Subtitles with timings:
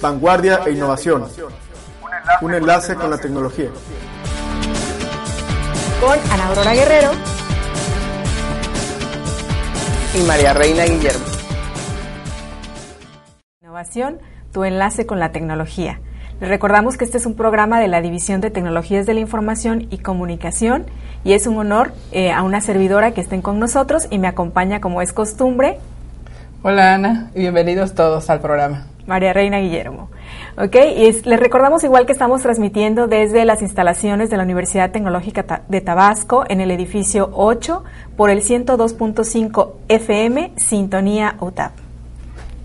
[0.00, 1.26] Vanguardia e innovación.
[2.40, 3.68] Un enlace con la tecnología.
[6.00, 7.10] Con Ana Aurora Guerrero
[10.14, 11.24] y María Reina Guillermo.
[13.60, 14.20] Innovación,
[14.52, 16.00] tu enlace con la tecnología.
[16.40, 19.88] Les recordamos que este es un programa de la División de Tecnologías de la Información
[19.90, 20.86] y Comunicación
[21.24, 24.80] y es un honor eh, a una servidora que estén con nosotros y me acompaña
[24.80, 25.78] como es costumbre.
[26.60, 28.84] Hola Ana y bienvenidos todos al programa.
[29.06, 30.10] María Reina Guillermo.
[30.56, 35.62] Ok, y les recordamos igual que estamos transmitiendo desde las instalaciones de la Universidad Tecnológica
[35.68, 37.84] de Tabasco en el edificio 8
[38.16, 41.70] por el 102.5 FM Sintonía UTAP.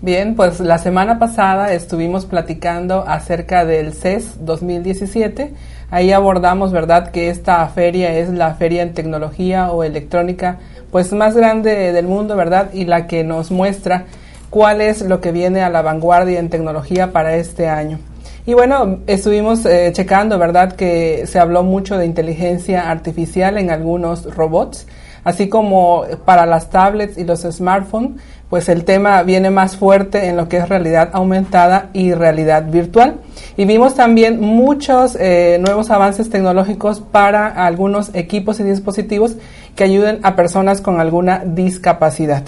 [0.02, 5.54] Bien, pues la semana pasada estuvimos platicando acerca del CES 2017.
[5.94, 10.58] Ahí abordamos, ¿verdad?, que esta feria es la feria en tecnología o electrónica
[10.90, 12.70] pues más grande del mundo, ¿verdad?
[12.72, 14.06] Y la que nos muestra
[14.50, 18.00] cuál es lo que viene a la vanguardia en tecnología para este año.
[18.44, 24.34] Y bueno, estuvimos eh, checando, ¿verdad?, que se habló mucho de inteligencia artificial en algunos
[24.34, 24.88] robots,
[25.22, 30.36] así como para las tablets y los smartphones pues el tema viene más fuerte en
[30.36, 33.16] lo que es realidad aumentada y realidad virtual.
[33.56, 39.36] Y vimos también muchos eh, nuevos avances tecnológicos para algunos equipos y dispositivos
[39.74, 42.44] que ayuden a personas con alguna discapacidad.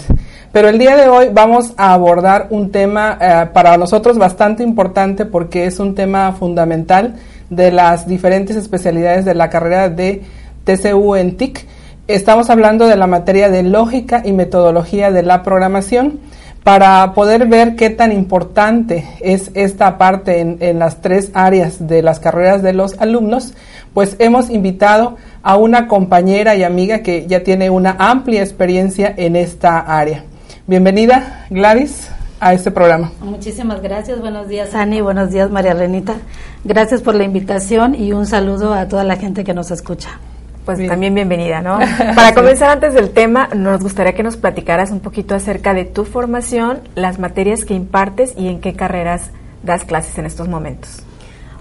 [0.51, 5.25] Pero el día de hoy vamos a abordar un tema eh, para nosotros bastante importante
[5.25, 7.15] porque es un tema fundamental
[7.49, 10.23] de las diferentes especialidades de la carrera de
[10.63, 11.65] TCU en TIC
[12.07, 16.21] Estamos hablando de la materia de lógica y metodología de la programación
[16.63, 22.21] para poder ver qué tan importante es esta parte en, las tres áreas de las
[22.21, 23.55] carreras de los alumnos,
[23.93, 29.35] pues hemos invitado a una compañera y amiga que ya tiene una amplia experiencia en
[29.35, 30.23] esta área.
[30.65, 32.09] Bienvenida, Gladys,
[32.39, 33.11] a este programa.
[33.19, 34.21] Muchísimas gracias.
[34.21, 35.01] Buenos días, Ani.
[35.01, 36.15] Buenos días, María Renita.
[36.63, 40.21] Gracias por la invitación y un saludo a toda la gente que nos escucha
[40.67, 41.79] pues también bienvenida, ¿no?
[42.15, 46.03] Para comenzar antes del tema, nos gustaría que nos platicaras un poquito acerca de tu
[46.03, 49.31] formación, las materias que impartes y en qué carreras
[49.63, 51.03] das clases en estos momentos.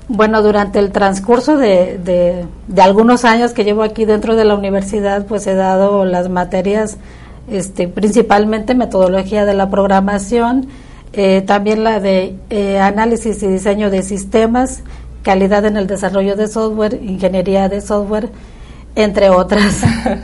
[0.09, 5.25] Bueno, durante el transcurso de, de, algunos años que llevo aquí dentro de la universidad,
[5.25, 6.97] pues he dado las materias,
[7.49, 10.67] este, principalmente metodología de la programación,
[11.13, 14.83] eh, también la de eh, análisis y diseño de sistemas,
[15.23, 18.31] calidad en el desarrollo de software, ingeniería de software,
[18.97, 19.83] entre otras.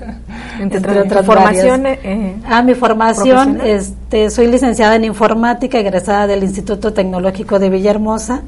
[0.61, 1.87] entre, otras formación.
[1.87, 8.43] Eh, ah, mi formación, este, soy licenciada en informática, egresada del Instituto Tecnológico de Villahermosa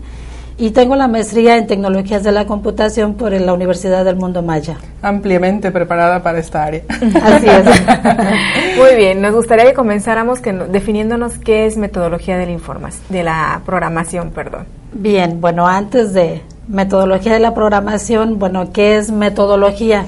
[0.56, 4.76] y tengo la maestría en tecnologías de la computación por la Universidad del Mundo Maya.
[5.02, 6.82] Ampliamente preparada para esta área.
[6.88, 8.76] Así es.
[8.78, 13.24] Muy bien, nos gustaría que comenzáramos que, definiéndonos qué es metodología de la información, de
[13.24, 14.66] la programación, perdón.
[14.92, 20.06] Bien, bueno, antes de, metodología de la programación, bueno, ¿qué es metodología?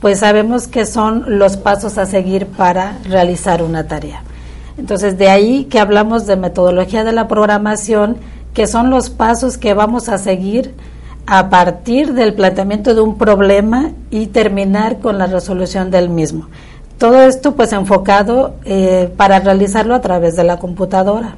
[0.00, 4.22] Pues sabemos que son los pasos a seguir para realizar una tarea.
[4.76, 8.16] Entonces, de ahí que hablamos de metodología de la programación,
[8.52, 10.74] que son los pasos que vamos a seguir
[11.26, 16.48] a partir del planteamiento de un problema y terminar con la resolución del mismo.
[16.98, 21.36] Todo esto pues enfocado eh, para realizarlo a través de la computadora.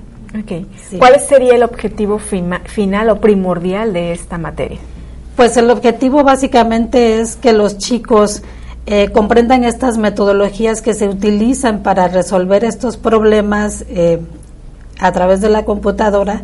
[0.99, 4.79] ¿Cuál sería el objetivo final o primordial de esta materia?
[5.37, 8.43] Pues el objetivo básicamente es que los chicos
[8.87, 14.21] eh, comprendan estas metodologías que se utilizan para resolver estos problemas eh,
[15.01, 16.43] a través de la computadora,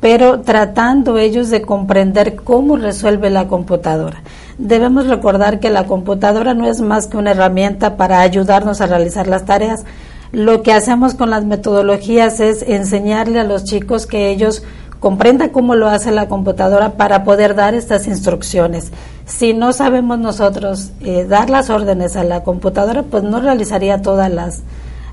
[0.00, 4.22] pero tratando ellos de comprender cómo resuelve la computadora.
[4.58, 9.28] Debemos recordar que la computadora no es más que una herramienta para ayudarnos a realizar
[9.28, 9.84] las tareas,
[10.32, 14.62] lo que hacemos con las metodologías es enseñarle a los chicos que ellos
[14.98, 18.92] comprendan cómo lo hace la computadora para poder dar estas instrucciones.
[19.26, 24.30] Si no sabemos nosotros eh, dar las órdenes a la computadora, pues no realizaría todas
[24.30, 24.62] las,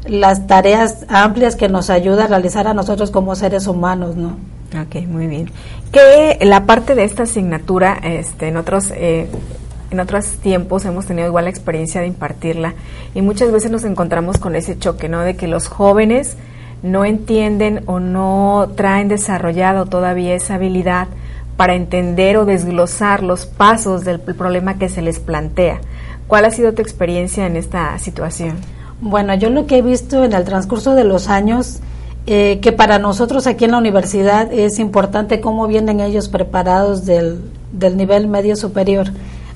[0.06, 4.38] las tareas amplias que nos ayuda a realizar a nosotros como seres humanos, ¿no?
[4.80, 5.50] Ok, muy bien.
[5.92, 9.28] Que la parte de esta asignatura, este, en otros eh,
[9.92, 12.74] en otros tiempos hemos tenido igual la experiencia de impartirla
[13.16, 15.22] y muchas veces nos encontramos con ese choque, ¿no?
[15.22, 16.38] De que los jóvenes
[16.84, 21.08] no entienden o no traen desarrollado todavía esa habilidad
[21.58, 25.82] para entender o desglosar los pasos del problema que se les plantea.
[26.28, 28.58] ¿Cuál ha sido tu experiencia en esta situación?
[29.02, 31.80] Bueno, yo lo que he visto en el transcurso de los años,
[32.28, 37.42] eh, que para nosotros aquí en la universidad es importante cómo vienen ellos preparados del,
[37.74, 39.08] del nivel medio superior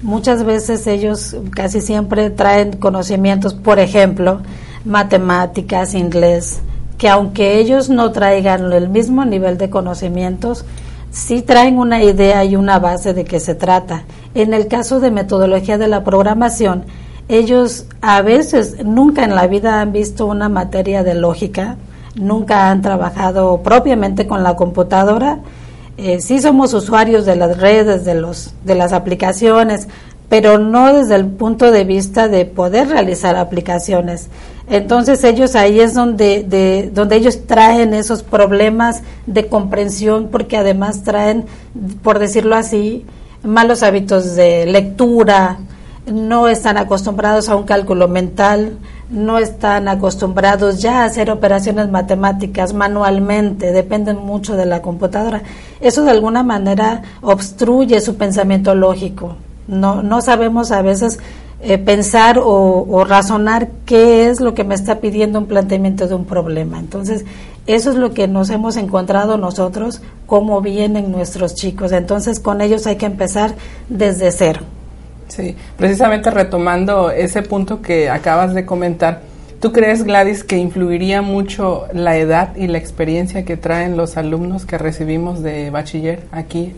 [0.03, 4.41] muchas veces ellos casi siempre traen conocimientos, por ejemplo,
[4.85, 6.61] matemáticas, inglés,
[6.97, 10.65] que aunque ellos no traigan el mismo nivel de conocimientos,
[11.09, 14.03] sí traen una idea y una base de qué se trata.
[14.35, 16.83] En el caso de metodología de la programación,
[17.29, 21.77] ellos a veces nunca en la vida han visto una materia de lógica,
[22.15, 25.39] nunca han trabajado propiamente con la computadora.
[25.97, 29.87] Eh, sí somos usuarios de las redes, de, los, de las aplicaciones,
[30.27, 34.29] pero no desde el punto de vista de poder realizar aplicaciones.
[34.67, 41.03] Entonces ellos ahí es donde, de, donde ellos traen esos problemas de comprensión porque además
[41.03, 41.45] traen,
[42.01, 43.05] por decirlo así,
[43.43, 45.59] malos hábitos de lectura,
[46.05, 48.77] no están acostumbrados a un cálculo mental,
[49.13, 55.43] no están acostumbrados ya a hacer operaciones matemáticas manualmente, dependen mucho de la computadora.
[55.79, 59.35] Eso de alguna manera obstruye su pensamiento lógico.
[59.67, 61.19] No, no sabemos a veces
[61.61, 66.25] eh, pensar o, razonar qué es lo que me está pidiendo un planteamiento de un
[66.25, 66.79] problema.
[66.79, 67.23] Entonces,
[67.67, 71.91] eso es lo que nos hemos encontrado nosotros, cómo vienen nuestros chicos.
[71.91, 73.55] Entonces, con ellos hay que empezar
[73.87, 74.61] desde cero.
[75.35, 79.21] Sí, precisamente retomando ese punto que acabas de comentar,
[79.59, 84.67] ¿tú crees, Gladys, que influiría mucho la edad y la experiencia que traen los alumnos
[84.67, 86.75] que recibimos de bachiller aquí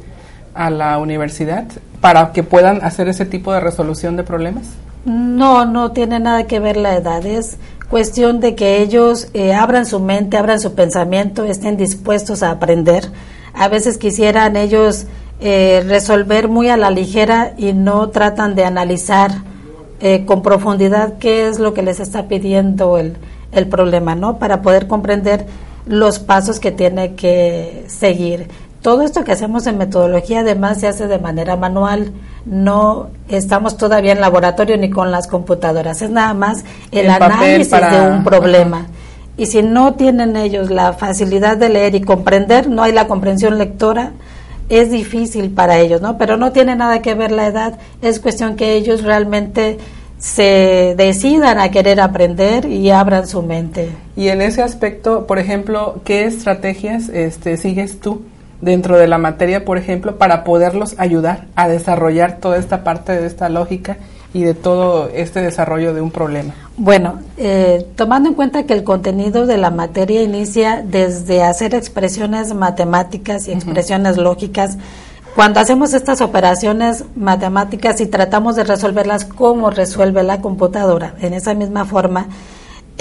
[0.54, 1.66] a la universidad
[2.00, 4.70] para que puedan hacer ese tipo de resolución de problemas?
[5.04, 7.58] No, no tiene nada que ver la edad, es
[7.90, 13.12] cuestión de que ellos eh, abran su mente, abran su pensamiento, estén dispuestos a aprender.
[13.54, 15.08] A veces quisieran ellos
[15.40, 19.32] eh, resolver muy a la ligera y no tratan de analizar
[20.00, 23.18] eh, con profundidad qué es lo que les está pidiendo el,
[23.52, 24.38] el problema, ¿no?
[24.38, 25.46] Para poder comprender
[25.86, 28.48] los pasos que tiene que seguir.
[28.82, 32.12] Todo esto que hacemos en metodología además se hace de manera manual,
[32.46, 38.02] no estamos todavía en laboratorio ni con las computadoras, es nada más el, análisis de
[38.02, 38.86] un problema.
[39.38, 43.58] Y si no tienen ellos la facilidad de leer y comprender, no hay la comprensión
[43.58, 44.12] lectora,
[44.70, 46.18] es difícil para ellos, ¿no?
[46.18, 49.78] Pero no tiene nada que ver la edad, es cuestión que ellos realmente
[50.18, 53.90] se decidan a querer aprender y abran su mente.
[54.16, 58.22] Y en ese aspecto, por ejemplo, ¿qué estrategias este, sigues tú?
[58.62, 63.28] dentro de la materia, por ejemplo, para poderlos ayudar a desarrollar toda esta parte de
[63.28, 63.98] esta lógica
[64.36, 66.54] y de todo este desarrollo de un problema?
[66.76, 72.54] Bueno, eh, tomando en cuenta que el contenido de la materia inicia desde hacer expresiones
[72.54, 74.78] matemáticas y expresiones lógicas,
[75.36, 81.54] cuando hacemos estas operaciones matemáticas y tratamos de resolverlas como resuelve la computadora, en esa
[81.54, 82.28] misma forma,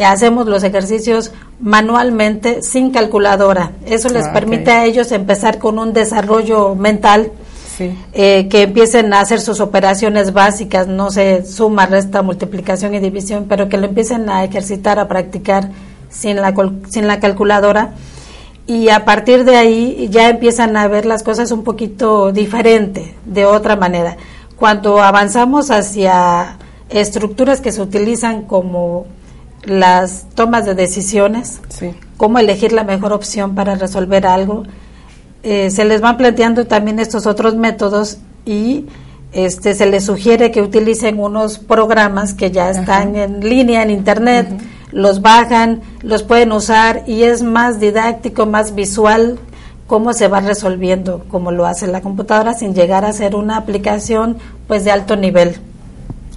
[0.05, 3.73] hacemos los ejercicios manualmente sin calculadora.
[3.87, 7.33] Eso les ah, permite a ellos empezar con un desarrollo mental,
[7.79, 13.47] eh, que empiecen a hacer sus operaciones básicas, no sé, suma, resta, multiplicación y división,
[13.49, 15.71] pero que lo empiecen a ejercitar, a practicar
[16.11, 16.55] sin la,
[16.88, 17.94] sin la calculadora.
[18.67, 23.44] Y a partir de ahí ya empiezan a ver las cosas un poquito diferente, de
[23.44, 24.17] otra manera.
[24.56, 26.56] Cuando avanzamos hacia
[26.88, 29.06] estructuras que se utilizan como
[29.65, 31.61] las tomas de decisiones,
[32.17, 34.65] cómo elegir la mejor opción para resolver algo.
[35.44, 38.86] Eh, se les van planteando también estos otros métodos y
[39.32, 44.48] este, se les sugiere que utilicen unos programas que ya están en línea en internet,
[44.91, 49.39] los bajan, los pueden usar y es más didáctico, más visual
[49.86, 54.39] cómo se va resolviendo, como lo hace la computadora sin llegar a ser una aplicación
[54.67, 55.60] pues de alto nivel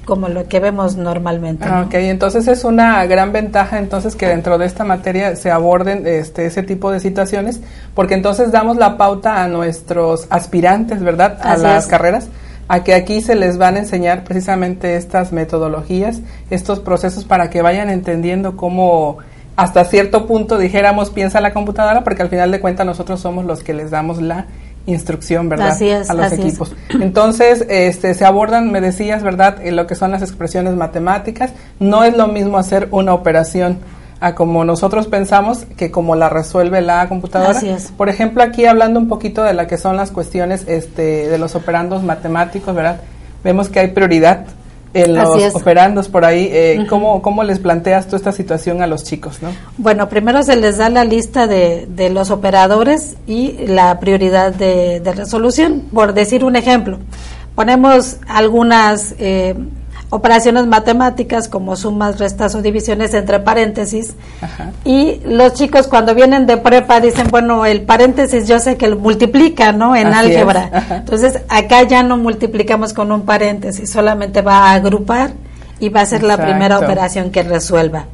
[0.07, 1.65] como lo que vemos normalmente.
[1.69, 6.07] Ah, ok, entonces es una gran ventaja entonces que dentro de esta materia se aborden
[6.07, 7.59] este, ese tipo de situaciones,
[7.93, 11.37] porque entonces damos la pauta a nuestros aspirantes, ¿verdad?
[11.41, 12.29] A las carreras,
[12.69, 17.61] a que aquí se les van a enseñar precisamente estas metodologías, estos procesos para que
[17.61, 19.17] vayan entendiendo cómo
[19.57, 23.61] hasta cierto punto dijéramos piensa la computadora, porque al final de cuentas nosotros somos los
[23.61, 24.45] que les damos la
[24.87, 25.69] instrucción, ¿verdad?
[25.69, 26.75] Así es, a los equipos.
[26.89, 31.51] Entonces, este, se abordan, me decías, ¿verdad?, en lo que son las expresiones matemáticas.
[31.79, 33.77] No es lo mismo hacer una operación
[34.19, 37.51] a como nosotros pensamos que como la resuelve la computadora.
[37.51, 37.91] Así es.
[37.95, 41.53] Por ejemplo, aquí hablando un poquito de la que son las cuestiones este, de los
[41.53, 43.01] operandos matemáticos, ¿verdad?
[43.43, 44.47] Vemos que hay prioridad
[44.93, 46.49] en los operandos por ahí.
[46.51, 49.41] Eh, ¿cómo, les planteas tú esta situación a los chicos?
[49.41, 49.49] ¿no?
[49.77, 54.99] Bueno, primero se les da la lista de, de los operadores y la prioridad de,
[54.99, 55.83] de, resolución.
[55.93, 56.99] Por decir un ejemplo,
[57.55, 59.55] ponemos algunas eh,
[60.09, 64.15] operaciones matemáticas como sumas, restas o divisiones entre paréntesis.
[64.85, 68.97] Y los chicos cuando vienen de prepa dicen, bueno, el paréntesis yo sé que lo
[68.97, 69.95] multiplica, ¿no?
[69.95, 70.69] En álgebra.
[70.91, 75.31] Entonces, acá ya no multiplicamos con un paréntesis, solamente va a agrupar
[75.79, 78.05] y va a ser la primera operación que resuelva.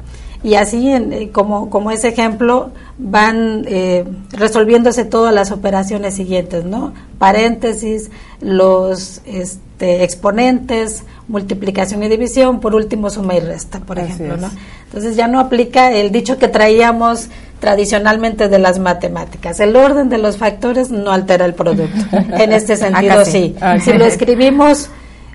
[0.44, 6.92] Y así eh, como, como ese ejemplo van eh, resolviéndose todas las operaciones siguientes, ¿no?
[7.18, 8.10] Paréntesis,
[8.42, 14.50] los este, exponentes, multiplicación y división, por último suma y resta, por ejemplo, ¿no?
[14.84, 19.58] Entonces ya no aplica el dicho que traíamos tradicionalmente de las matemáticas.
[19.60, 22.04] El orden de los factores no altera el producto.
[22.12, 23.56] en este sentido sí.
[23.82, 24.90] Si lo escribimos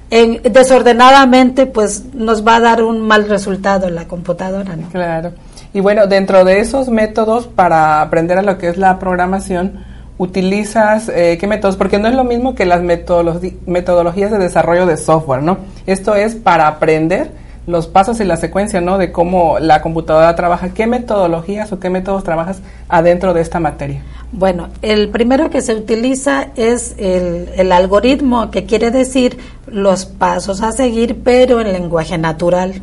[0.09, 4.75] en, desordenadamente, pues nos va a dar un mal resultado la computadora.
[4.91, 5.31] Claro.
[5.73, 9.85] Y bueno, dentro de esos métodos para aprender a lo que es la programación,
[10.17, 14.97] utilizas eh, qué métodos, porque no es lo mismo que las metodologías de desarrollo de
[14.97, 15.57] software, ¿no?
[15.85, 17.31] Esto es para aprender
[17.69, 18.97] los pasos y la secuencia, ¿no?
[18.97, 20.69] De cómo la computadora trabaja.
[20.69, 24.01] ¿Qué metodologías o qué métodos trabajas adentro de esta materia?
[24.31, 30.61] Bueno, el primero que se utiliza es el, el algoritmo, que quiere decir los pasos
[30.61, 32.81] a seguir, pero en lenguaje natural.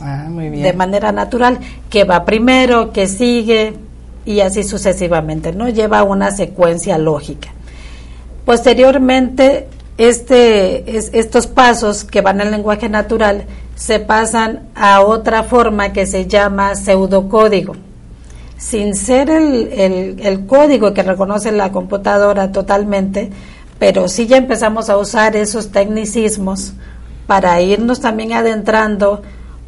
[0.00, 0.62] Ah, muy bien.
[0.62, 3.74] De manera natural, que va primero, que sigue
[4.26, 5.68] y así sucesivamente, ¿no?
[5.68, 7.50] Lleva una secuencia lógica.
[8.44, 15.92] Posteriormente, este, es, estos pasos que van en lenguaje natural se pasan a otra forma
[15.92, 17.74] que se llama pseudocódigo.
[18.56, 23.30] Sin ser el, el, código que reconoce la computadora totalmente,
[23.78, 26.72] pero sí ya empezamos a usar esos tecnicismos
[27.26, 29.22] para irnos también adentrando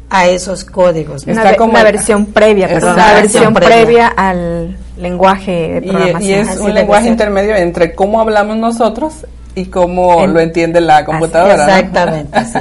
[0.09, 1.27] a esos códigos.
[1.27, 4.07] Está como una versión previa, perdón, una versión previa.
[4.07, 6.21] al lenguaje de programación.
[6.29, 11.65] Y, es un lenguaje intermedio entre cómo hablamos nosotros y cómo lo entiende la computadora.
[11.65, 12.59] Exactamente, sí.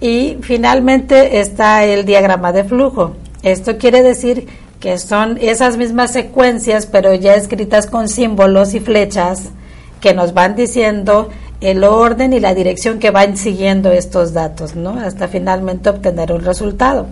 [0.00, 3.16] Y finalmente está el diagrama de flujo.
[3.42, 4.48] Esto quiere decir
[4.80, 9.50] que son esas mismas secuencias, pero ya escritas con símbolos y flechas
[10.00, 11.28] que nos van diciendo
[11.60, 14.98] el orden y la dirección que van siguiendo estos datos, ¿no?
[14.98, 17.06] Hasta finalmente obtener un resultado.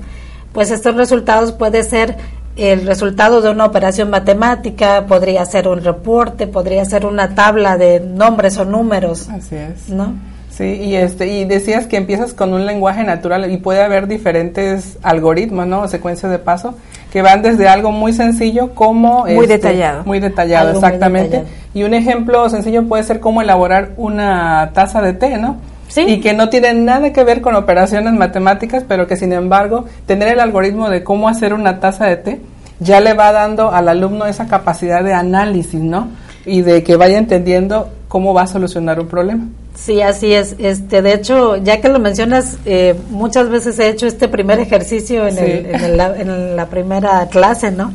[0.52, 2.16] Pues estos resultados puede ser
[2.56, 8.00] el resultado de una operación matemática, podría ser un reporte, podría ser una tabla de
[8.00, 9.28] nombres o números.
[9.28, 9.88] Así es.
[9.90, 10.14] ¿No?
[10.58, 14.98] Sí, y este y decías que empiezas con un lenguaje natural y puede haber diferentes
[15.04, 15.82] algoritmos, ¿no?
[15.82, 16.74] O secuencias de paso
[17.12, 20.02] que van desde algo muy sencillo como muy este, detallado.
[20.04, 21.44] Muy detallado, exactamente.
[21.74, 25.58] Y un ejemplo sencillo puede ser cómo elaborar una taza de té, ¿no?
[25.86, 26.00] ¿Sí?
[26.00, 30.26] Y que no tiene nada que ver con operaciones matemáticas, pero que sin embargo, tener
[30.26, 32.40] el algoritmo de cómo hacer una taza de té
[32.80, 36.08] ya le va dando al alumno esa capacidad de análisis, ¿no?
[36.44, 39.44] Y de que vaya entendiendo cómo va a solucionar un problema.
[39.80, 40.56] Sí, así es.
[40.58, 45.26] Este, de hecho, ya que lo mencionas, eh, muchas veces he hecho este primer ejercicio
[45.26, 47.92] en, en, la primera clase, ¿no?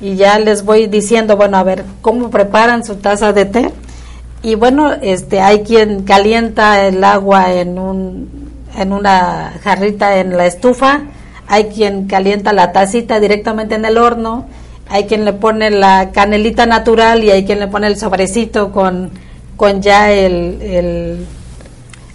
[0.00, 3.70] Y ya les voy diciendo, bueno, a ver, ¿cómo preparan su taza de té?
[4.42, 10.46] Y bueno, este, hay quien calienta el agua en un, en una jarrita en la
[10.46, 11.02] estufa,
[11.46, 14.46] hay quien calienta la tacita directamente en el horno,
[14.88, 19.10] hay quien le pone la canelita natural y hay quien le pone el sobrecito con
[19.60, 21.26] con ya el,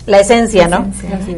[0.07, 0.87] la esencia, ¿no?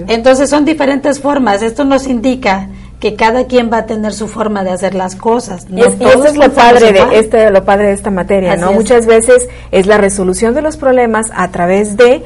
[0.07, 1.61] Entonces son diferentes formas.
[1.61, 2.69] Esto nos indica
[3.01, 5.67] que cada quien va a tener su forma de hacer las cosas.
[5.69, 8.71] y, eso es lo padre de este, lo padre de esta materia, ¿no?
[8.71, 12.23] Muchas veces es la resolución de los problemas a través de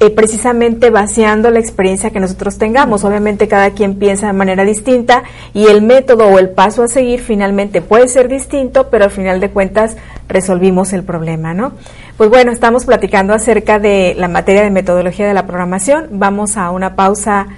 [0.00, 3.04] eh, precisamente vaciando la experiencia que nosotros tengamos.
[3.04, 5.22] Obviamente cada quien piensa de manera distinta
[5.54, 9.38] y el método o el paso a seguir finalmente puede ser distinto, pero al final
[9.38, 9.96] de cuentas
[10.28, 11.74] resolvimos el problema, ¿no?
[12.22, 16.06] Pues bueno, estamos platicando acerca de la materia de metodología de la programación.
[16.20, 17.48] Vamos a una pausa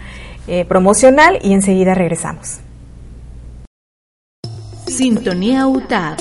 [0.47, 2.61] eh, promocional y enseguida regresamos.
[4.87, 6.19] Sintonía UTAP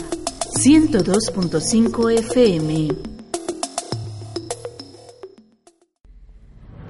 [0.59, 2.87] 102.5 FM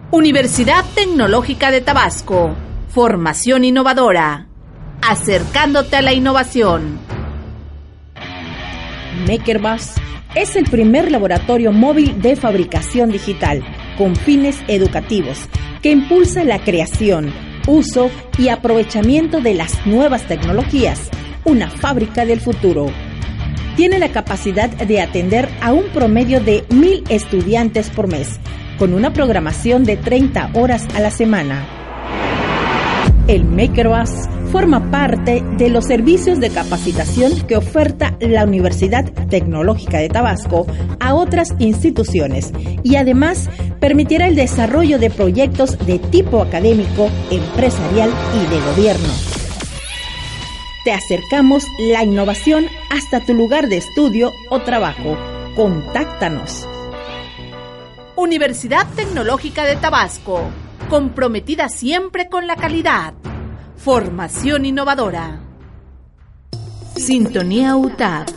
[0.10, 2.55] Universidad Tecnológica de Tabasco.
[2.89, 4.48] Formación innovadora.
[5.07, 6.98] Acercándote a la innovación.
[9.27, 9.91] MakerBus
[10.36, 13.63] es el primer laboratorio móvil de fabricación digital
[13.98, 15.48] con fines educativos
[15.82, 17.32] que impulsa la creación,
[17.68, 21.10] uso y aprovechamiento de las nuevas tecnologías.
[21.46, 22.88] Una fábrica del futuro.
[23.75, 28.40] Tiene la capacidad de atender a un promedio de mil estudiantes por mes
[28.80, 31.68] con una programación de 30 horas a la semana.
[33.28, 34.10] El MakerBus
[34.53, 40.67] forma parte de los servicios de capacitación que oferta la Universidad Tecnológica de Tabasco
[41.00, 48.48] a otras instituciones y además permitirá el desarrollo de proyectos de tipo académico, empresarial y
[48.48, 49.13] de gobierno.
[50.86, 55.17] Te acercamos la innovación hasta tu lugar de estudio o trabajo.
[55.55, 56.67] Contáctanos
[58.15, 60.41] Universidad Tecnológica de Tabasco,
[60.91, 63.15] comprometida siempre con la calidad.
[63.77, 65.42] Formación innovadora.
[66.96, 68.30] Sintonía UTAP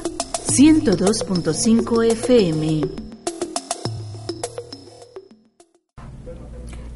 [0.48, 3.05] 102.5 FM.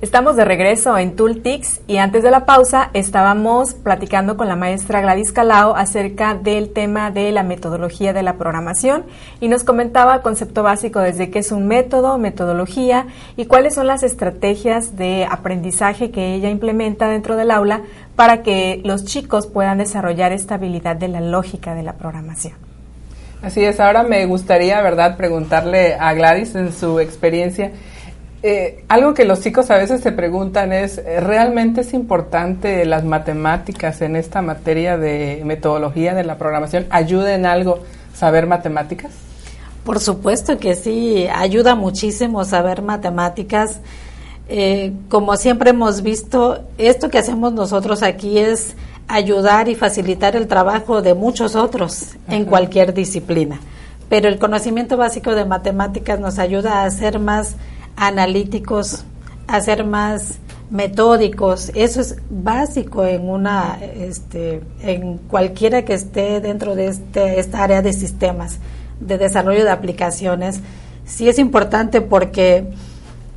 [0.02, 5.02] Estamos de regreso en Tooltics y antes de la pausa estábamos platicando con la maestra
[5.02, 9.04] Gladys Calao acerca del tema de la metodología de la programación
[9.40, 13.88] y nos comentaba el concepto básico desde qué es un método, metodología y cuáles son
[13.88, 17.83] las estrategias de aprendizaje que ella implementa dentro del aula
[18.16, 22.54] para que los chicos puedan desarrollar esta habilidad de la lógica de la programación.
[23.42, 27.73] Así es, ahora me gustaría, ¿verdad?, preguntarle a Gladys en su experiencia.
[28.42, 33.04] Eh, algo que los chicos a veces se preguntan es, eh, ¿realmente es importante las
[33.04, 36.87] matemáticas en esta materia de metodología de la programación?
[36.88, 37.80] ¿Ayuda en algo
[38.14, 39.12] saber matemáticas?
[39.85, 43.80] Por supuesto que sí, ayuda muchísimo saber matemáticas.
[44.49, 48.75] Eh, como siempre hemos visto, esto que hacemos nosotros aquí es
[49.06, 53.61] ayudar y facilitar el trabajo de muchos otros en cualquier disciplina.
[54.09, 57.56] Pero el conocimiento básico de matemáticas nos ayuda a ser más
[58.00, 59.04] analíticos,
[59.47, 60.38] a ser más
[60.71, 61.71] metódicos.
[61.75, 67.83] Eso es básico en una, este, en cualquiera que esté dentro de este, esta área
[67.83, 68.59] de sistemas,
[69.00, 70.61] de desarrollo de aplicaciones.
[71.04, 72.73] Sí es importante porque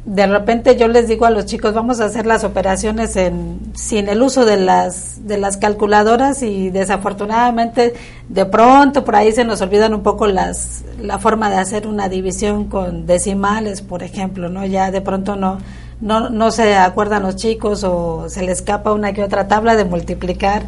[0.05, 4.10] de repente yo les digo a los chicos vamos a hacer las operaciones en, sin
[4.10, 7.93] el uso de las de las calculadoras y desafortunadamente
[8.27, 12.10] de pronto por ahí se nos olvidan un poco las la forma de hacer una
[12.10, 15.60] división con decimales por ejemplo no ya de pronto no
[16.01, 19.86] no no se acuerdan los chicos o se les escapa una que otra tabla de
[19.86, 20.63] multiplicar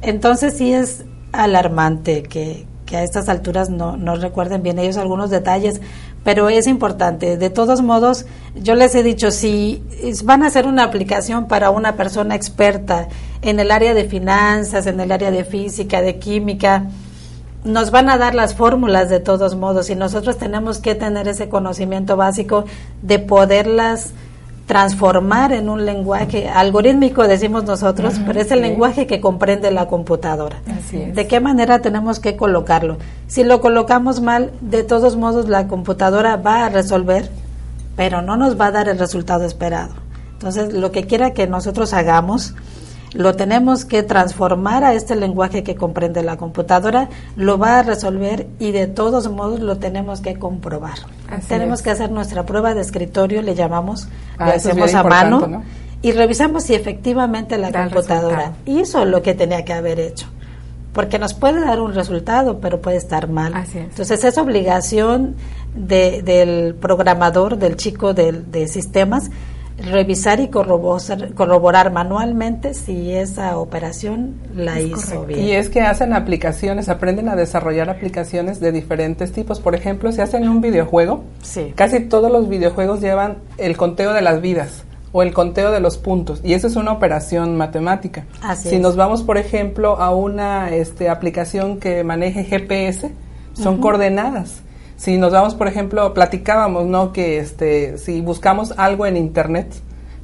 [0.00, 5.28] entonces sí es alarmante que, que a estas alturas no, no recuerden bien ellos algunos
[5.28, 5.82] detalles
[6.28, 7.38] pero es importante.
[7.38, 9.82] De todos modos, yo les he dicho, si
[10.24, 13.08] van a hacer una aplicación para una persona experta
[13.40, 16.84] en el área de finanzas, en el área de física, de química,
[17.64, 21.48] nos van a dar las fórmulas de todos modos y nosotros tenemos que tener ese
[21.48, 22.66] conocimiento básico
[23.00, 24.10] de poderlas
[24.68, 30.60] transformar en un lenguaje algorítmico, decimos nosotros, pero es el lenguaje que comprende la computadora.
[30.92, 32.98] ¿De qué manera tenemos que colocarlo?
[33.28, 37.30] Si lo colocamos mal, de todos modos la computadora va a resolver,
[37.96, 39.94] pero no nos va a dar el resultado esperado.
[40.34, 42.54] Entonces, lo que quiera que nosotros hagamos,
[43.14, 48.46] lo tenemos que transformar a este lenguaje que comprende la computadora, lo va a resolver
[48.58, 50.98] y de todos modos lo tenemos que comprobar.
[51.48, 54.06] tenemos que hacer nuestra prueba de escritorio, le llamamos,
[54.38, 55.62] lo Ah, es hacemos a mano
[56.02, 60.26] y revisamos si efectivamente la Da computadora hizo lo que tenía que haber hecho.
[60.92, 63.54] Porque nos puede dar un resultado, pero puede estar mal.
[63.54, 63.74] Es.
[63.74, 65.36] Entonces es obligación
[65.74, 69.30] de- del programador, del chico del- de sistemas,
[69.78, 75.40] revisar y corroborar, corroborar manualmente si esa operación la hizo bien.
[75.40, 79.60] Y es que hacen aplicaciones, aprenden a desarrollar aplicaciones de diferentes tipos.
[79.60, 81.72] Por ejemplo, si hacen un videojuego, Sí.
[81.76, 85.96] casi todos los videojuegos llevan el conteo de las vidas o el conteo de los
[85.96, 88.24] puntos y eso es una operación matemática.
[88.42, 88.80] Así si es.
[88.80, 93.10] nos vamos, por ejemplo, a una este, aplicación que maneje GPS,
[93.54, 94.62] son coordenadas.
[94.98, 97.12] Si nos vamos, por ejemplo, platicábamos, ¿no?
[97.12, 99.72] Que este, si buscamos algo en internet,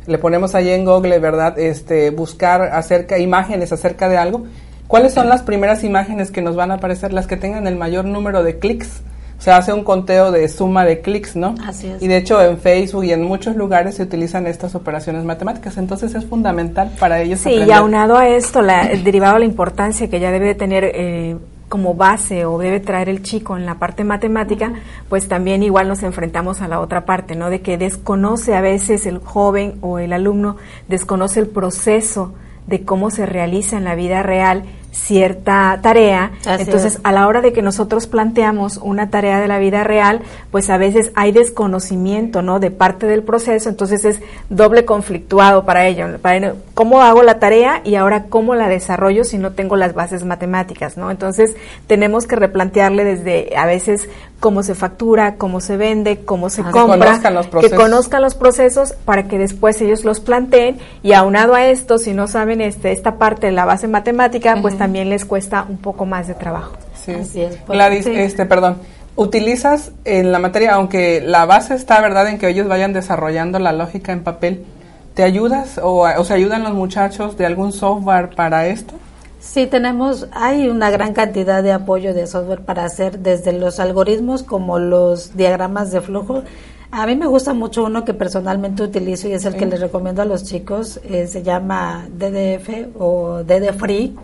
[0.06, 1.56] le ponemos ahí en Google, ¿verdad?
[1.60, 4.44] Este, buscar acerca, imágenes acerca de algo.
[4.88, 7.12] ¿Cuáles son las primeras imágenes que nos van a aparecer?
[7.12, 9.02] Las que tengan el mayor número de clics.
[9.38, 11.54] Se hace un conteo de suma de clics, ¿no?
[11.64, 12.02] Así es.
[12.02, 15.76] Y de hecho en Facebook y en muchos lugares se utilizan estas operaciones matemáticas.
[15.76, 19.46] Entonces es fundamental para ellos Sí, y aunado a esto, la, el derivado de la
[19.46, 21.36] importancia que ya debe de tener eh,
[21.74, 24.74] como base o debe traer el chico en la parte matemática,
[25.08, 27.50] pues también igual nos enfrentamos a la otra parte, ¿no?
[27.50, 30.56] De que desconoce a veces el joven o el alumno,
[30.86, 32.32] desconoce el proceso
[32.68, 34.62] de cómo se realiza en la vida real
[34.94, 36.32] cierta tarea.
[36.46, 37.00] Así Entonces, es.
[37.02, 40.78] a la hora de que nosotros planteamos una tarea de la vida real, pues a
[40.78, 42.60] veces hay desconocimiento, ¿no?
[42.60, 46.06] De parte del proceso, entonces es doble conflictuado para ello.
[46.22, 50.24] Para, ¿Cómo hago la tarea y ahora cómo la desarrollo si no tengo las bases
[50.24, 51.10] matemáticas, ¿no?
[51.10, 54.08] Entonces, tenemos que replantearle desde a veces
[54.44, 58.22] cómo se factura, cómo se vende, cómo se Ah, que compra, conozcan los que conozcan
[58.22, 62.60] los procesos para que después ellos los planteen y aunado a esto, si no saben
[62.60, 66.34] este esta parte de la base matemática, pues también les cuesta un poco más de
[66.34, 66.76] trabajo.
[66.94, 67.12] Sí.
[67.12, 68.10] Así es, pues, Gladys, sí.
[68.14, 68.76] este, perdón,
[69.16, 73.72] utilizas en la materia, aunque la base está, ¿verdad?, en que ellos vayan desarrollando la
[73.72, 74.66] lógica en papel,
[75.14, 78.92] ¿te ayudas o, o se ayudan los muchachos de algún software para esto?
[79.40, 84.42] Sí, tenemos, hay una gran cantidad de apoyo de software para hacer desde los algoritmos
[84.42, 86.42] como los diagramas de flujo.
[86.90, 90.20] A mí me gusta mucho uno que personalmente utilizo y es el que les recomiendo
[90.20, 94.14] a los chicos, eh, se llama DDF o DD Free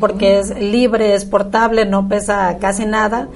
[0.00, 3.28] porque es libre, es portable, no pesa casi nada.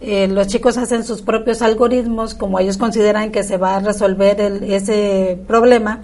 [0.00, 4.38] Eh, los chicos hacen sus propios algoritmos como ellos consideran que se va a resolver
[4.40, 6.00] ese problema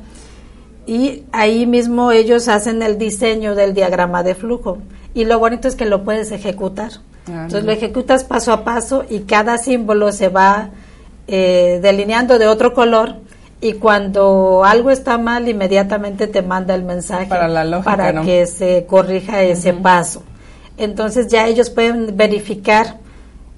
[0.86, 4.78] y ahí mismo ellos hacen el diseño del diagrama de flujo
[5.12, 6.92] y lo bonito es que lo puedes ejecutar.
[7.26, 10.70] Ah, Entonces lo ejecutas paso a paso y cada símbolo se va
[11.26, 13.16] eh, delineando de otro color
[13.60, 19.72] y cuando algo está mal inmediatamente te manda el mensaje para, que se corrija ese
[19.74, 20.22] paso.
[20.78, 22.98] Entonces ya ellos pueden verificar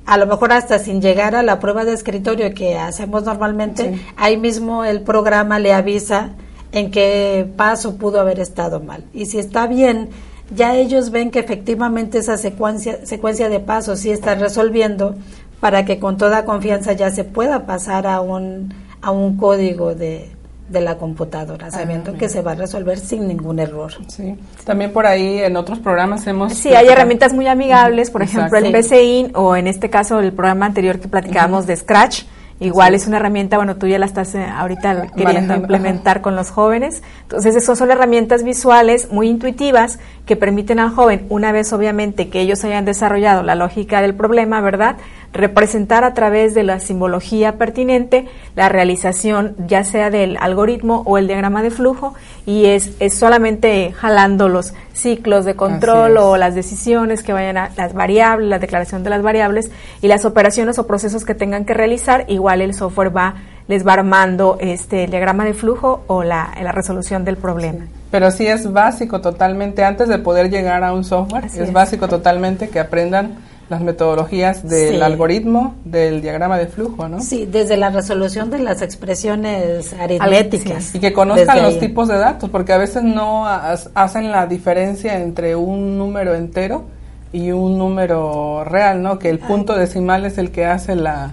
[0.05, 4.37] a lo mejor hasta sin llegar a la prueba de escritorio que hacemos normalmente, ahí
[4.37, 6.31] mismo el programa le avisa
[6.73, 9.05] en qué paso pudo haber estado mal.
[9.15, 10.09] Y si está bien,
[10.53, 15.15] ya ellos ven que efectivamente esa secuencia, secuencia de pasos sí está resolviendo
[15.61, 20.31] para que con toda confianza ya se pueda pasar a un, a un código de,
[20.69, 23.93] de la computadora, ah, sabiendo que se va a resolver sin ningún error.
[24.09, 24.35] Sí.
[24.65, 26.55] También por ahí en otros programas hemos...
[26.55, 30.67] Sí, hay herramientas muy amigables, por ejemplo el PCIN o en este caso el programa
[30.67, 32.25] anterior que platicábamos de Scratch,
[32.63, 36.51] Igual es una herramienta, bueno, tú ya la estás eh, ahorita queriendo implementar con los
[36.51, 37.03] jóvenes.
[37.23, 42.41] Entonces, esas son herramientas visuales muy intuitivas que permiten al joven, una vez obviamente que
[42.41, 44.97] ellos hayan desarrollado la lógica del problema, ¿verdad?
[45.33, 51.27] Representar a través de la simbología pertinente la realización ya sea del algoritmo o el
[51.27, 52.15] diagrama de flujo
[52.45, 57.71] y es, es solamente jalando los ciclos de control o las decisiones que vayan a
[57.77, 59.71] las variables, la declaración de las variables
[60.03, 63.35] y las operaciones o procesos que tengan que realizar, igual el software va
[63.69, 67.87] les va armando este el diagrama de flujo o la, la resolución del problema.
[68.11, 72.69] Pero sí es básico totalmente, antes de poder llegar a un software, es, básico totalmente
[72.69, 73.37] que aprendan
[73.73, 77.23] las metodologías del algoritmo del diagrama de flujo, ¿no?
[77.23, 80.95] Sí, desde la resolución de las expresiones aritméticas.
[80.95, 85.57] Y que conozcan los tipos de datos, porque a veces no hacen la diferencia entre
[85.57, 86.85] un número entero
[87.33, 89.19] y un número real, ¿no?
[89.19, 91.33] Que el punto decimal es el que hace la,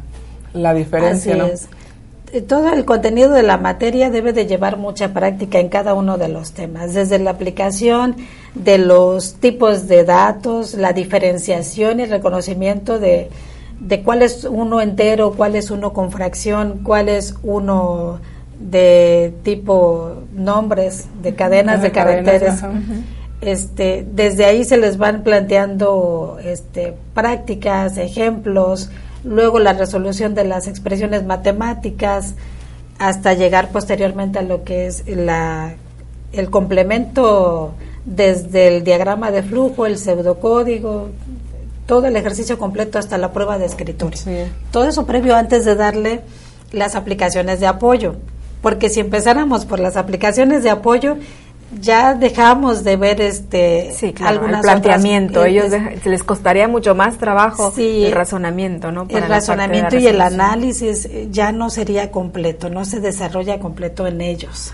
[0.54, 1.47] la diferencia, ¿no?
[1.47, 1.58] Eh,
[2.48, 6.30] todo el contenido de la materia debe de llevar mucha práctica en cada uno de
[6.30, 8.15] los temas, desde la aplicación
[8.56, 13.30] de los tipos de datos, la diferenciación y reconocimiento de,
[13.80, 18.20] de cuál es uno entero, cuál es uno con fracción, cuál es uno
[18.60, 22.62] de tipo nombres, de cadenas de, caracteres.
[23.42, 28.89] este, desde ahí se les van planteando este, prácticas, ejemplos,
[29.23, 32.36] luego la resolución de las expresiones matemáticas,
[32.99, 35.73] hasta llegar posteriormente a lo que es la,
[36.34, 37.73] el complemento
[38.05, 41.10] desde el diagrama de flujo, el pseudocódigo,
[41.86, 44.17] todo el ejercicio completo hasta la prueba de escritura.
[44.71, 46.21] Todo eso previo antes de darle
[46.71, 48.15] las aplicaciones de apoyo,
[48.62, 51.17] porque si empezáramos por las aplicaciones de apoyo,
[51.71, 55.71] ya dejamos de ver este sí, el planteamiento ellos
[56.03, 61.51] les costaría mucho más trabajo el razonamiento no el razonamiento y el análisis eh, ya
[61.51, 64.73] no sería completo no se desarrolla completo en ellos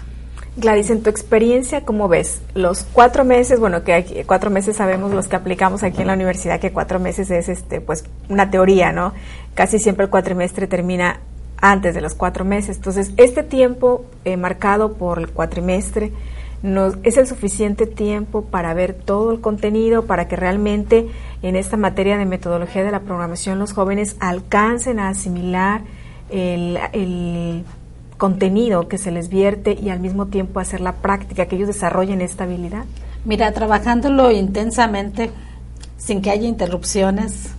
[0.58, 2.42] Gladys, en tu experiencia, ¿cómo ves?
[2.54, 6.14] Los cuatro meses, bueno, que hay, cuatro meses sabemos los que aplicamos aquí en la
[6.14, 9.14] universidad que cuatro meses es este, pues, una teoría, ¿no?
[9.54, 11.20] Casi siempre el cuatrimestre termina
[11.58, 12.78] antes de los cuatro meses.
[12.78, 16.14] Entonces, este tiempo eh, marcado por el cuatrimestre,
[17.04, 21.08] es el suficiente tiempo para ver todo el contenido, para que realmente
[21.42, 25.82] en esta materia de metodología de la programación los jóvenes alcancen a asimilar
[26.30, 27.64] el,
[28.18, 32.22] contenido que se les vierte y al mismo tiempo hacer la práctica, que ellos desarrollen
[32.22, 32.86] esta habilidad?
[33.26, 35.32] Mira, trabajándolo intensamente,
[35.98, 37.50] sin que haya interrupciones,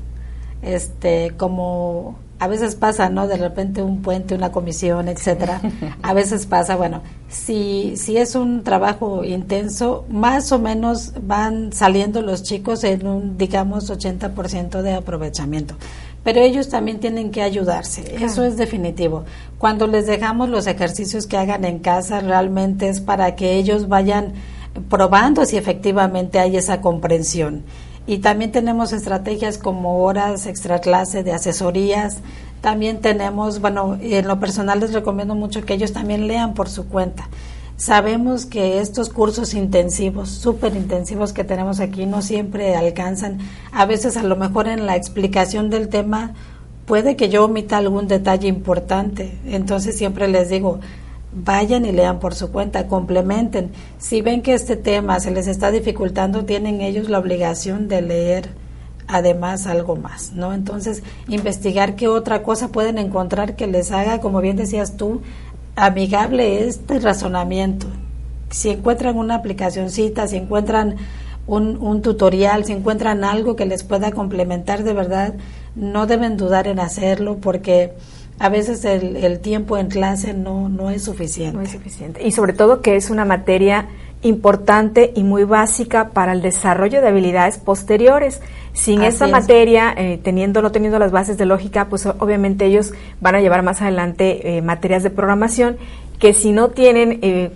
[0.63, 3.27] este, como a veces pasa, ¿no?
[3.29, 5.61] De repente un puente, una comisión, etcétera.
[6.03, 12.21] A veces pasa, bueno, si, si es un trabajo intenso, más o menos van saliendo
[12.23, 15.77] los chicos en un, digamos, 80% de aprovechamiento.
[16.23, 19.25] Pero ellos también tienen que ayudarse, eso es definitivo.
[19.59, 24.33] Cuando les dejamos los ejercicios que hagan en casa, realmente es para que ellos vayan
[24.91, 27.63] probando si efectivamente hay esa comprensión
[28.07, 32.19] y también tenemos estrategias como horas extra clase de asesorías.
[32.61, 36.87] También tenemos, bueno, en lo personal les recomiendo mucho que ellos también lean por su
[36.87, 37.29] cuenta.
[37.77, 43.39] Sabemos que estos cursos intensivos, súper intensivos que tenemos aquí, no siempre alcanzan.
[43.71, 46.33] A veces, a lo mejor en la explicación del tema,
[46.87, 49.39] puede que yo omita algún detalle importante.
[49.45, 50.81] Entonces, siempre les digo,
[51.37, 53.71] vayan y lean por su cuenta, complementen.
[53.99, 58.49] Si ven que este tema se les está dificultando, tienen ellos la obligación de leer
[59.07, 60.53] además algo más, ¿no?
[60.53, 65.21] Entonces, investigar qué otra cosa pueden encontrar que les haga, como bien decías tú,
[65.77, 67.87] amigable este razonamiento.
[68.51, 70.97] Si encuentran una aplicacióncita, si encuentran
[71.47, 75.35] un, un tutorial, si encuentran algo que les pueda complementar de verdad,
[75.77, 77.93] no deben dudar en hacerlo porque
[78.39, 81.57] a veces el, el tiempo en clase no, no es suficiente.
[81.57, 82.27] No es suficiente.
[82.27, 83.87] Y sobre todo que es una materia
[84.23, 88.41] importante y muy básica para el desarrollo de habilidades posteriores.
[88.73, 89.33] Sin Así esa es.
[89.33, 93.63] materia, eh, teniendo no teniendo las bases de lógica, pues obviamente ellos van a llevar
[93.63, 95.77] más adelante eh, materias de programación
[96.19, 97.53] que si no tienen eh,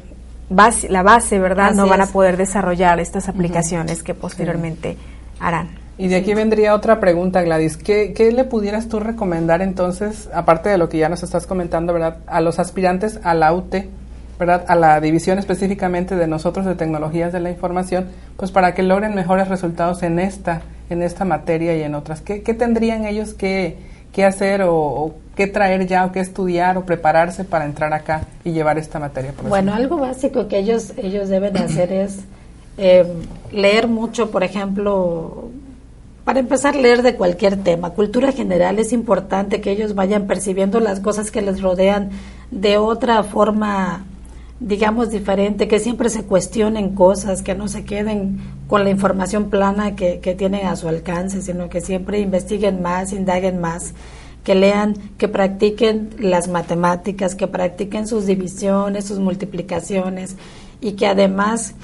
[0.49, 1.69] base- la base, ¿verdad?
[1.69, 4.97] Así no van a poder desarrollar estas aplicaciones que posteriormente
[5.41, 5.80] harán.
[6.01, 7.77] Y de aquí vendría otra pregunta, Gladys.
[7.77, 11.93] ¿Qué, ¿Qué le pudieras tú recomendar entonces, aparte de lo que ya nos estás comentando,
[11.93, 12.17] ¿verdad?
[12.27, 13.75] A los aspirantes a la UT,
[14.39, 14.65] ¿verdad?
[14.67, 18.07] A la división específicamente de nosotros de tecnologías de la información,
[18.39, 22.23] pues para que logren mejores resultados en esta, en esta materia y en otras.
[22.23, 23.77] ¿Qué, qué tendrían ellos que,
[24.11, 28.23] que hacer o, o qué traer ya o qué estudiar o prepararse para entrar acá
[28.43, 29.33] y llevar esta materia?
[29.33, 32.21] por Bueno, algo básico que ellos, ellos deben hacer es
[32.83, 33.05] eh,
[33.53, 35.50] leer mucho, por ejemplo,
[36.25, 37.91] para empezar, leer de cualquier tema.
[37.91, 42.11] Cultura general es importante que ellos vayan percibiendo las cosas que les rodean
[42.51, 44.05] de otra forma,
[44.61, 49.97] digamos, diferente, que siempre se cuestionen cosas, que no se queden con la información plana
[49.97, 53.95] que, que tienen a su alcance, sino que siempre investiguen más, indaguen más
[54.45, 60.37] que lean, que practiquen las matemáticas, que practiquen sus divisiones, sus multiplicaciones
[60.81, 61.75] y que además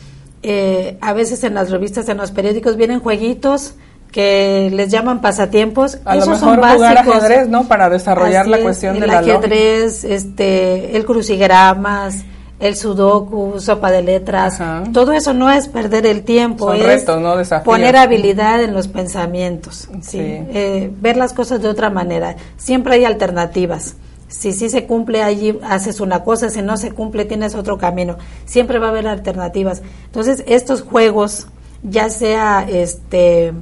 [0.43, 3.75] eh, a veces en las revistas, en los periódicos vienen jueguitos
[4.13, 5.99] que les llaman pasatiempos.
[6.05, 7.17] A lo mejor son jugar básicos.
[7.17, 7.65] ajedrez, ¿no?
[7.69, 9.39] Para desarrollar Así la es, cuestión el de la lógica.
[9.39, 12.25] ajedrez, este, el crucigramas,
[12.59, 14.85] el sudoku, sopa de letras, Ajá.
[14.93, 17.37] todo eso no es perder el tiempo, Son es retos, ¿no?
[17.37, 17.65] Desafíos.
[17.67, 20.01] poner habilidad en los pensamientos, ¿sí?
[20.01, 20.19] Sí.
[20.23, 22.37] Eh, ver las cosas de otra manera.
[22.57, 23.97] Siempre hay alternativas.
[24.29, 28.17] Si sí se cumple allí haces una cosa, si no se cumple tienes otro camino.
[28.47, 29.83] Siempre va a haber alternativas.
[30.07, 31.47] Entonces estos juegos,
[31.83, 33.53] ya sea este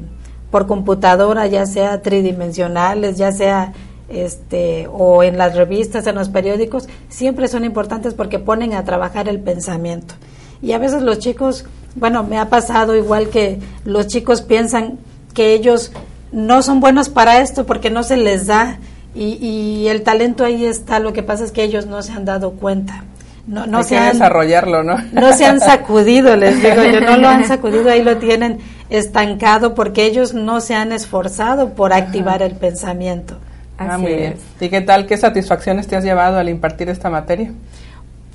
[0.55, 3.73] por computadora, ya sea tridimensionales, ya sea
[4.09, 9.29] este o en las revistas, en los periódicos, siempre son importantes porque ponen a trabajar
[9.29, 10.15] el pensamiento.
[10.63, 11.65] Y a veces los chicos,
[11.97, 15.01] bueno, me ha pasado igual que los chicos piensan
[15.35, 15.91] que ellos
[16.31, 18.79] no son buenos para esto porque no se les da
[19.13, 22.27] y, y el talento ahí está, lo que pasa es que ellos no se han
[22.27, 23.03] dado cuenta.
[23.49, 24.99] No, no Hay se que han, desarrollarlo, ¿no?
[25.13, 29.75] no se han sacudido, les digo yo, no lo han sacudido, ahí lo tienen estancado
[29.75, 33.37] porque ellos no se han esforzado por activar el pensamiento.
[33.79, 34.35] Ah, muy bien.
[34.61, 35.07] ¿Y qué tal?
[35.07, 37.53] ¿Qué satisfacciones te has llevado al impartir esta materia?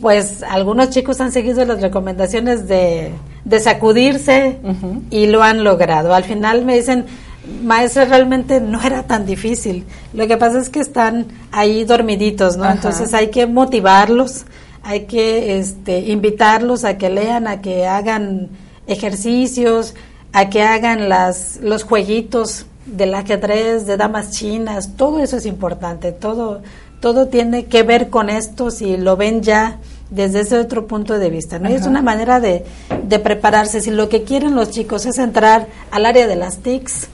[0.02, 3.12] Pues algunos chicos han seguido las recomendaciones de,
[3.46, 4.58] de sacudirse
[5.10, 6.14] y lo han logrado.
[6.14, 7.06] Al final me dicen,
[7.64, 9.86] maestra, realmente no era tan difícil.
[10.14, 12.64] Lo que pasa es que están ahí dormiditos, ¿no?
[12.64, 12.74] Ajá.
[12.74, 14.46] Entonces hay que motivarlos,
[14.84, 18.50] hay que este, invitarlos a que lean, a que hagan
[18.88, 19.96] ejercicios,
[20.34, 26.12] a que hagan las, los jueguitos del ajedrez, de damas chinas, todo eso es importante,
[26.12, 26.62] todo,
[27.00, 31.30] todo tiene que ver con esto si lo ven ya desde ese otro punto de
[31.30, 31.70] vista, ¿no?
[31.70, 32.66] Y es una manera de,
[33.04, 33.80] de prepararse.
[33.80, 37.10] Si lo que quieren los chicos es entrar al área de las TICs,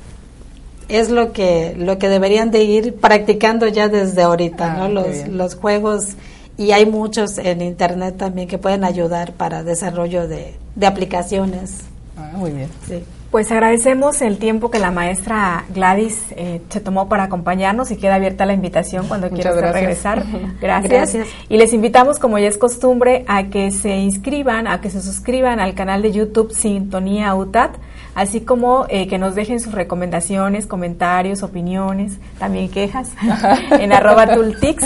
[0.87, 4.89] es lo que, lo que deberían de ir practicando ya desde ahorita, Ah, ¿no?
[4.89, 6.09] Los, los juegos,
[6.57, 11.79] y hay muchos en internet también que pueden ayudar para desarrollo de, de aplicaciones.
[12.17, 12.69] Ah, muy bien.
[12.87, 13.03] Sí.
[13.31, 18.15] Pues agradecemos el tiempo que la maestra Gladys eh, se tomó para acompañarnos y queda
[18.15, 20.23] abierta la invitación cuando Muchas quieras regresar.
[20.61, 20.91] Gracias.
[20.91, 21.27] Gracias.
[21.49, 25.59] Y les invitamos, como ya es costumbre, a que se inscriban, a que se suscriban
[25.59, 27.75] al canal de YouTube Sintonía UTAT,
[28.15, 33.11] así como eh, que nos dejen sus recomendaciones, comentarios, opiniones, también quejas
[33.79, 34.83] en arroba tultix.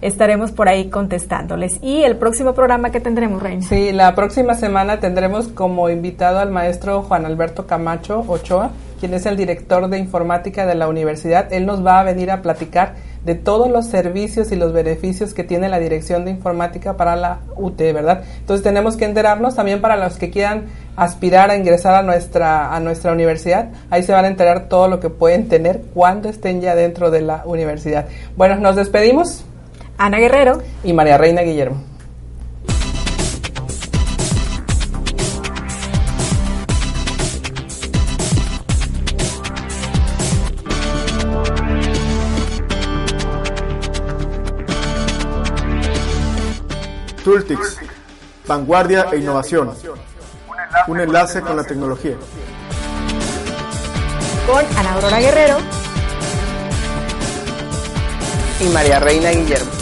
[0.00, 1.80] Estaremos por ahí contestándoles.
[1.82, 3.62] Y el próximo programa que tendremos, Reina.
[3.62, 9.26] Sí, la próxima semana tendremos como invitado al maestro Juan Alberto Camacho Ochoa, quien es
[9.26, 11.52] el director de informática de la universidad.
[11.52, 15.44] Él nos va a venir a platicar de todos los servicios y los beneficios que
[15.44, 18.22] tiene la dirección de informática para la UT, ¿verdad?
[18.40, 22.80] Entonces tenemos que enterarnos también para los que quieran aspirar a ingresar a nuestra a
[22.80, 23.68] nuestra universidad.
[23.90, 27.22] Ahí se van a enterar todo lo que pueden tener cuando estén ya dentro de
[27.22, 28.06] la universidad.
[28.36, 29.44] Bueno, nos despedimos
[29.98, 30.62] Ana Guerrero.
[30.84, 31.97] y María Reina Guillermo.
[47.28, 47.76] Tooltix,
[48.46, 49.74] vanguardia e innovación.
[50.86, 52.16] Un enlace con la tecnología.
[54.46, 55.58] Con Ana Aurora Guerrero.
[58.60, 59.77] Y María Reina Guillermo.